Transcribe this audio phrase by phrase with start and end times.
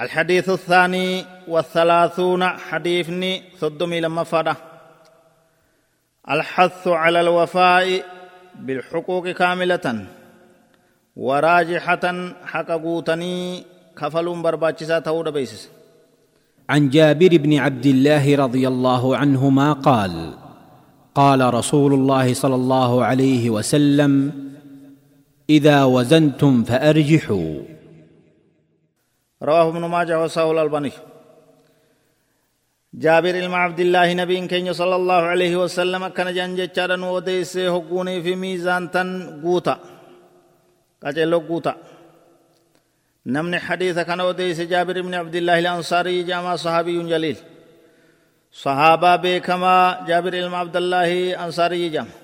[0.00, 4.56] الحديث الثاني والثلاثون حديثني ثدمي لما فدا.
[6.30, 8.04] الحث على الوفاء
[8.60, 10.06] بالحقوق كاملة
[11.16, 13.62] وراجحة حق قوتني
[13.98, 15.68] كفل برباتشسا تود بيسس.
[16.70, 20.34] عن جابر بن عبد الله رضي الله عنهما قال
[21.14, 24.32] قال رسول الله صلى الله عليه وسلم
[25.50, 27.73] إذا وزنتم فأرجحوا.
[29.48, 30.92] رواه ابن ماجه وصححه الألباني
[33.04, 38.22] جابر ilma abdillaahi nabiin keenya sala allahu alaihi wasallam akkana jedhan jechaadha nu odeessee hogguunii
[38.24, 39.08] fi miizaan tan
[39.44, 39.74] guuta
[41.02, 41.72] qaceello guuta
[43.34, 47.38] namni hadiisa kana odeesse jaabir ibni abdillaahi ilansaarii jedhamaa sahaabiyuun jaliil
[48.64, 52.14] sahaabaa beekamaa jaabir ilma abdallaahi ansaarii jedhama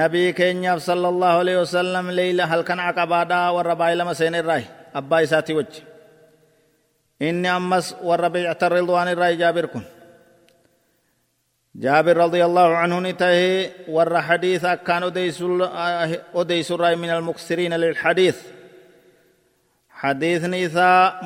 [0.00, 4.66] nabii keenyaaf sala allahu alaihi wasallam leeyla halkan aqabaadhaa warra baay'ee lama seenee irraayi
[5.22, 5.82] isaatii wajji.
[7.20, 9.84] Inni ammas warra beeycata ridwaan irraa jaabir kun.
[11.76, 15.02] جابر رضي الله عنه نتهي ور حديث كان
[16.34, 18.42] أديس الرأي من المكسرين للحديث
[19.90, 21.20] حديث نيسا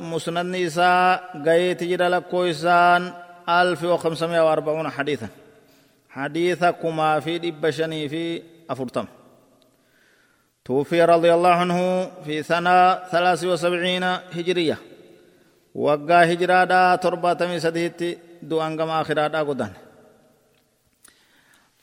[0.00, 1.14] مسند نيسا
[1.46, 3.12] قيت جرى لكويسان
[3.48, 5.28] ألف وخمسمائة وأربعون حديثا
[6.10, 9.06] حديثكما في دبشني في أفرتم
[10.66, 11.78] توفي رضي الله عنه
[12.24, 14.04] في سنة ثلاث وسبعين
[14.36, 14.78] هجرية.
[15.74, 19.72] وقا هجرة دا تربة سديت دو أنقم آخرة دا قدان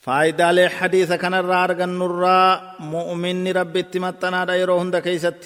[0.04, 2.40] فايدة لحديث كان الرار النرى
[2.80, 5.40] مؤمن ربي اتمتنا دا يروهن دا كيست.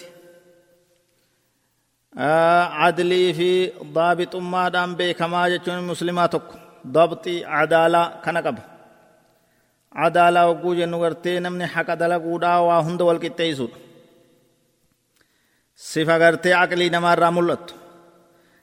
[2.19, 6.43] آه عدلي في ضابط ما دام بكما جتون مسلماتك.
[6.87, 8.63] ضبط عدالة كان قبل.
[9.95, 13.77] Adaalaa hogguu jennu gartee namni haqa dalaguudhaa waa hunda wal qixxeessuudha
[15.75, 17.75] sifa gartee aqlii namaarraa mul'attu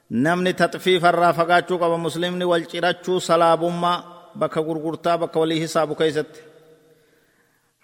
[0.09, 4.03] namni taxfiifarraa fagaachuu qaba muslimni wal cirachuu salaabummaa
[4.39, 6.39] bakka gurgurtaa bakka walii hisaabu keessatti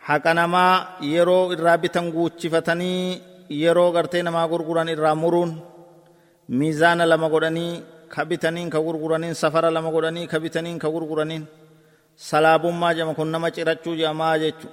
[0.08, 3.22] haqa namaa yeroo irraa bitan guuchifatanii
[3.62, 5.52] yeroo gartee namaa gurguran irraa muruun
[6.60, 7.84] miizaana lama godhanii
[8.14, 10.90] ka bitaniin ka gurguraniin safara lama godhanii ka bitaniin ka
[12.30, 14.68] salaabummaa jama kun nama cirachuu jamaa jechu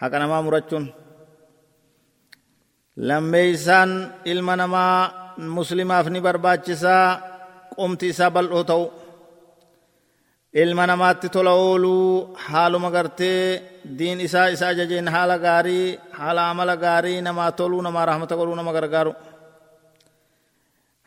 [0.00, 0.86] haqa namaa murachuun
[3.08, 3.90] lammeeysaan
[4.32, 4.96] ilma namaa
[5.56, 7.04] muslimaaf ni barbaachisaa
[7.76, 8.84] qomti isaa bal'oo ta'u
[10.62, 12.06] ilma namaatti tola ooluu
[12.46, 13.40] haaluma gartee
[13.98, 15.86] diin isaa isa ajajeen haala gaarii
[16.18, 19.12] haala amala gaarii namaa toluu namaa rahmata godhuu nama gargaaru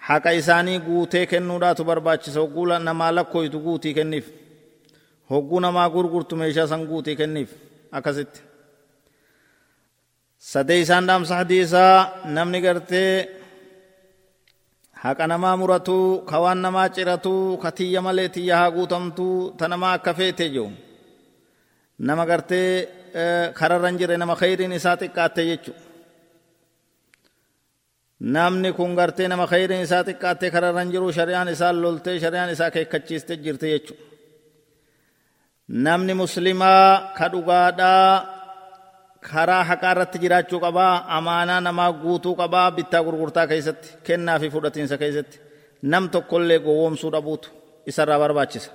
[0.07, 4.27] haqa isaanii guutee kennuudhaatu barbaachisa hogguu namaa lakkoytu guutii kenniif
[5.31, 7.51] hogguu namaa gurgurtu meeshaa san guutii kenniif
[7.97, 8.39] akkasitti
[10.51, 11.95] sadee isaan dhaamsa hadiisaa
[12.35, 13.11] namni gartee
[15.03, 19.93] haqa namaa muratuu ka waan namaa ciratuu ka tiyya malee tiyya haa guutamtuu ta namaa
[19.97, 20.69] akka feete jiru
[22.07, 22.69] nama gartee
[23.59, 25.71] kararra hin jirre nama khayriin isaa xiqqaatte jechu
[28.35, 32.69] namni kun gartee nama khayriin isaa xiqqaatte kararra hin jiru shari'aan isaa loltee shari'aan isaa
[32.75, 34.03] keekkachiiste jirte jechuudha
[35.69, 38.25] namni muslimaa ka dhugaadhaa
[39.31, 44.97] karaa haqaa irratti jiraachuu qabaa amaanaa namaa guutuu qabaa bittaa gurgurtaa keessatti kennaa fi fudhatiinsa
[45.01, 45.37] keessatti.
[45.91, 47.49] Nam tokkollee gowwoomsuu dhabuutu
[47.89, 48.69] isarraa barbaachisa